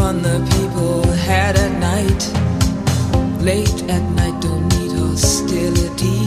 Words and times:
fun 0.00 0.22
the 0.22 0.38
people 0.56 1.02
had 1.28 1.54
at 1.64 1.72
night. 1.92 2.22
Late 3.50 3.80
at 3.96 4.04
night, 4.20 4.36
don't 4.46 4.66
need 4.74 4.92
hostility. 5.02 6.24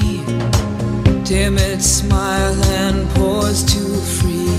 Timid 1.29 1.81
smile 1.81 2.57
and 2.83 2.97
pause 3.15 3.61
too 3.73 3.95
free. 4.17 4.57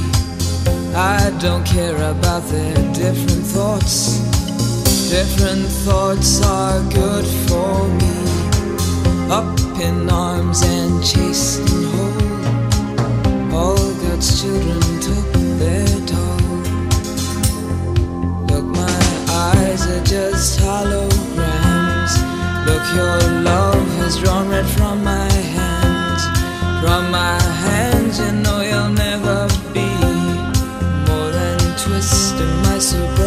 I 1.18 1.20
don't 1.44 1.64
care 1.76 2.00
about 2.14 2.42
their 2.54 2.76
different 3.02 3.44
thoughts. 3.54 3.94
Different 5.16 5.66
thoughts 5.86 6.30
are 6.60 6.80
good 7.00 7.26
for 7.46 7.74
me. 8.00 8.16
Up 9.38 9.54
in 9.86 9.96
arms 10.10 10.60
and 10.76 10.92
chased 11.10 11.62
and. 11.68 11.94
All 13.60 13.86
God's 14.02 14.28
children 14.40 14.82
took 15.06 15.28
their 15.62 15.94
toll. 16.08 16.23
Eyes 19.74 19.86
are 19.88 20.04
just 20.04 20.60
holograms. 20.60 22.12
Look, 22.66 22.84
your 22.94 23.18
love 23.42 23.86
has 23.98 24.18
drawn 24.18 24.48
red 24.48 24.66
from 24.66 25.02
my 25.02 25.30
hands. 25.56 26.22
From 26.82 27.10
my 27.10 27.40
hands, 27.66 28.18
you 28.20 28.32
know 28.42 28.60
you'll 28.60 28.94
never 29.06 29.48
be 29.72 29.88
more 31.08 31.30
than 31.38 31.58
twist 31.76 32.34
in 32.34 32.50
my 32.62 32.78
sobriety. 32.78 33.23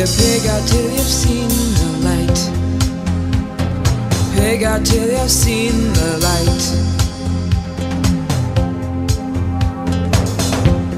You 0.00 0.06
pig 0.06 0.46
out 0.46 0.66
till 0.66 0.90
you've 0.90 1.14
seen 1.22 1.48
the 1.80 1.90
light. 2.08 2.40
Pig 4.34 4.62
out 4.62 4.86
till 4.86 5.10
you've 5.10 5.30
seen 5.30 5.74
the 5.92 6.18
light. 6.28 6.64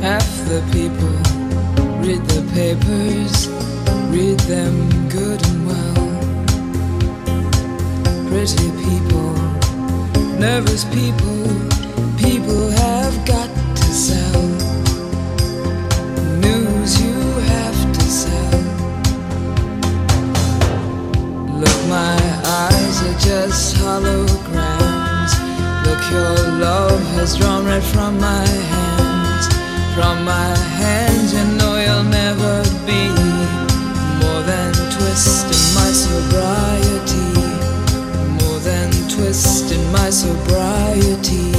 Half 0.02 0.28
the 0.46 0.62
people 0.70 1.16
read 1.98 2.22
the 2.30 2.42
papers, 2.54 3.48
read 4.14 4.38
them 4.46 5.08
good 5.08 5.44
and 5.48 5.66
well 5.66 6.02
pretty 8.28 8.70
people, 8.86 9.32
nervous 10.38 10.84
people, 10.84 11.42
people 12.18 12.70
have 12.70 13.26
got 13.26 13.50
to 13.76 13.82
sell. 13.82 14.61
Just 23.18 23.76
holograms. 23.76 25.32
Look, 25.86 26.02
your 26.10 26.34
love 26.58 27.02
has 27.16 27.36
drawn 27.36 27.64
red 27.66 27.82
from 27.82 28.18
my 28.18 28.46
hands. 28.46 29.46
From 29.94 30.24
my 30.24 30.56
hands, 30.80 31.32
you 31.34 31.44
know 31.58 31.74
you'll 31.84 32.10
never 32.22 32.62
be 32.86 33.08
more 34.22 34.42
than 34.42 34.72
twist 34.94 35.46
in 35.46 35.64
my 35.74 35.90
sobriety 35.92 37.32
more 38.52 38.60
than 38.60 38.90
twist 39.08 39.72
in 39.72 39.92
my 39.92 40.10
sobriety. 40.10 41.52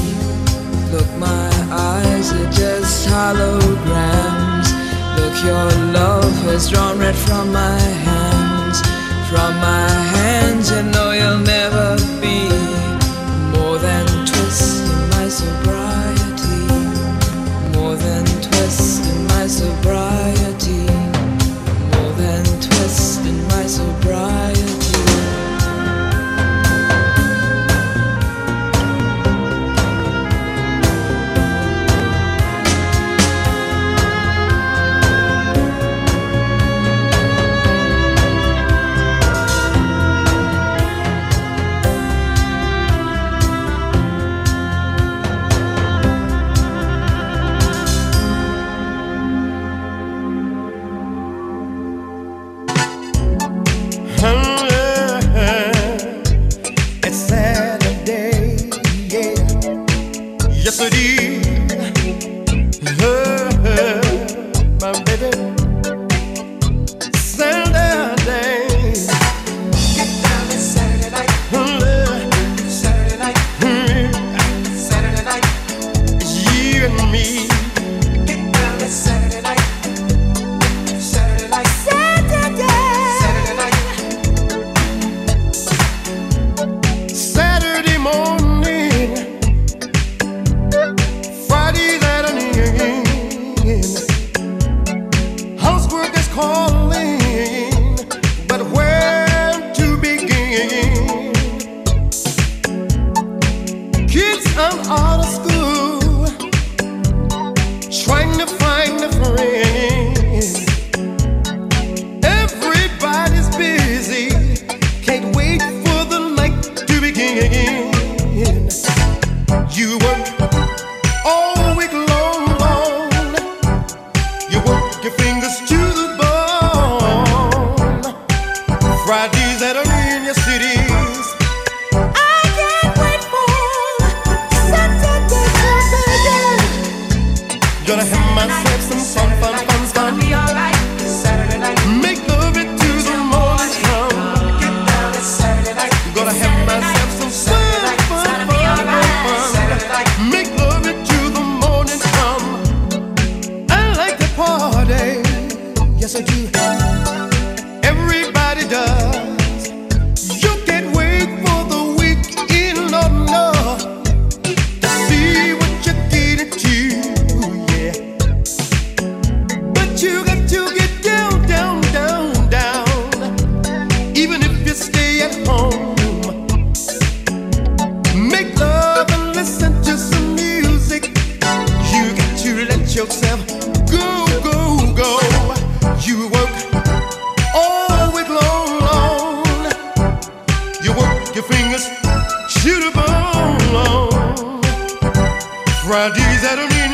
Look, 0.91 1.09
my 1.17 1.49
eyes 1.71 2.31
are 2.31 2.51
just 2.51 3.07
holograms. 3.07 4.67
Look, 5.17 5.35
your 5.43 5.67
love 5.93 6.35
has 6.49 6.69
drawn 6.69 6.99
red 6.99 7.15
from 7.15 7.51
my 7.51 7.79
hands. 7.79 8.02
From 9.33 9.55
my 9.55 9.89
hands, 9.89 10.69
you 10.69 10.83
know 10.83 11.09
you'll 11.09 11.39
never 11.39 11.97
be 12.21 12.49
more 13.57 13.79
than 13.79 14.12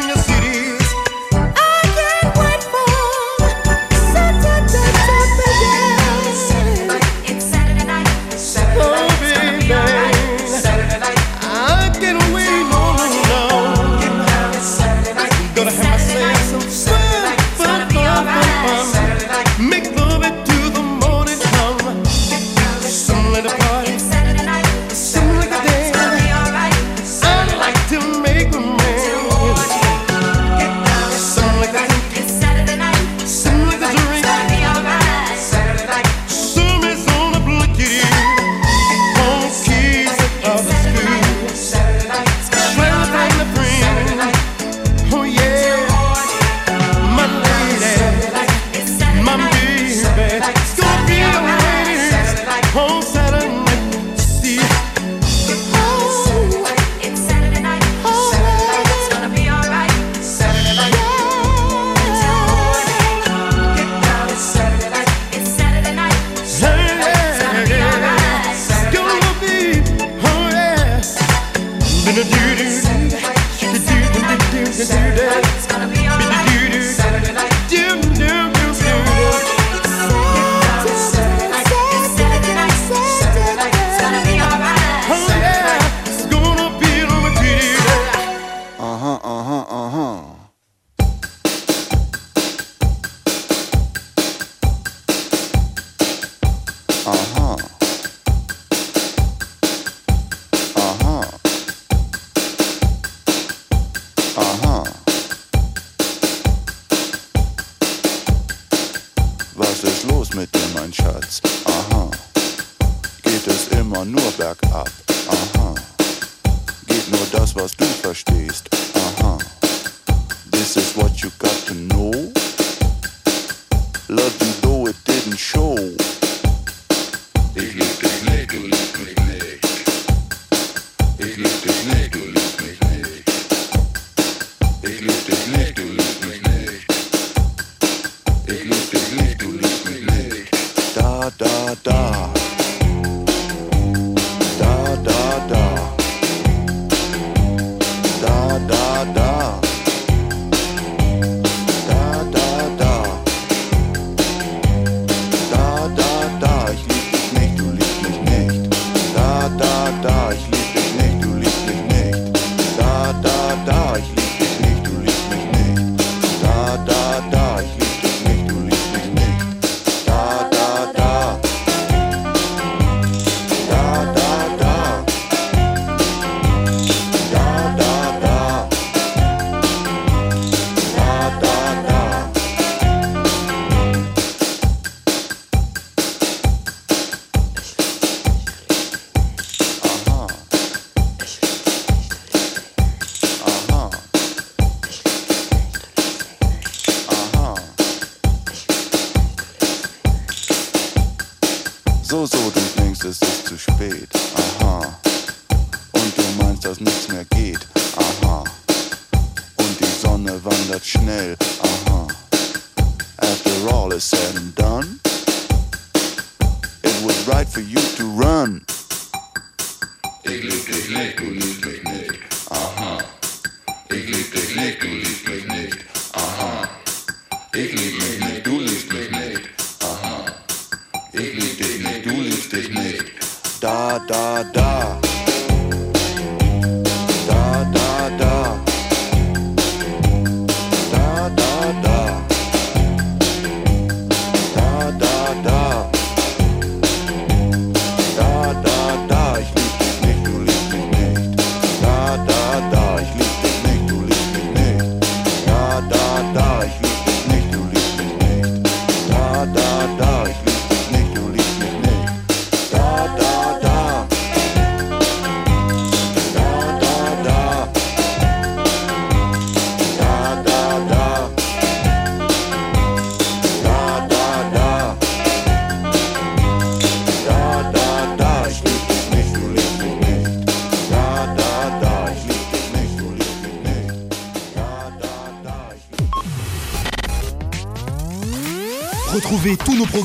da, 0.10 0.19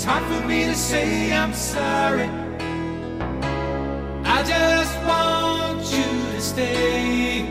It's 0.00 0.06
hard 0.06 0.24
for 0.32 0.48
me 0.48 0.64
to 0.64 0.74
say 0.74 1.30
I'm 1.30 1.52
sorry. 1.52 2.30
I 4.24 4.42
just 4.54 4.96
want 5.04 5.82
you 5.92 6.32
to 6.32 6.40
stay. 6.40 7.42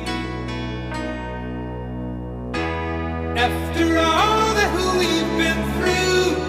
After 3.37 3.85
all 3.99 4.55
that 4.57 4.71
we've 4.97 5.31
been 5.37 5.61
through, 5.75 6.41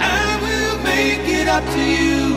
I 0.00 0.36
will 0.44 0.76
make 0.84 1.26
it 1.26 1.48
up 1.48 1.64
to 1.64 1.82
you. 1.96 2.36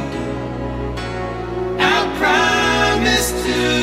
I 1.80 2.16
promise 2.18 3.32
to. 3.44 3.83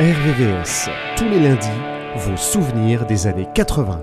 RVVS, 0.00 0.90
tous 1.16 1.28
les 1.28 1.38
lundis, 1.38 1.68
vos 2.16 2.36
souvenirs 2.36 3.06
des 3.06 3.28
années 3.28 3.46
80. 3.54 4.00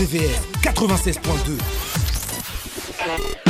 RVVR 0.00 0.40
96.2. 0.62 3.49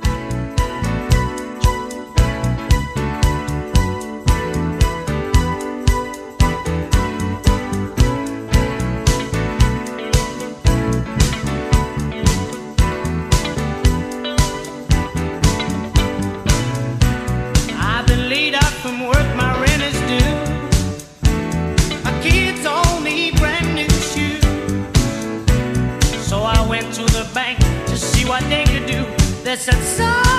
They 29.71 29.81
said, 29.81 30.30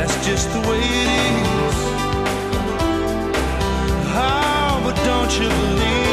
That's 0.00 0.26
just 0.26 0.50
the 0.54 0.60
way 0.60 0.78
it 0.78 1.10
is. 1.60 1.76
Oh, 4.16 4.80
but 4.82 4.96
don't 5.04 5.30
you 5.38 5.46
believe? 5.46 6.09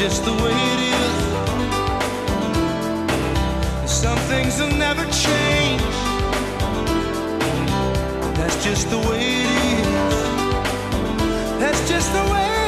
just 0.00 0.24
the 0.24 0.32
way 0.32 0.54
it 0.54 0.80
is. 0.96 1.14
Some 3.92 4.18
things 4.30 4.58
will 4.58 4.74
never 4.78 5.04
change. 5.04 5.82
That's 8.38 8.64
just 8.64 8.88
the 8.88 8.96
way 8.96 9.20
it 9.20 9.86
is. 9.86 10.14
That's 11.60 11.86
just 11.86 12.10
the 12.14 12.22
way 12.32 12.59